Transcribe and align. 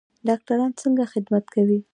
ډاکټران 0.27 0.71
څنګه 0.81 1.03
خدمت 1.13 1.45
کوي؟ 1.55 1.79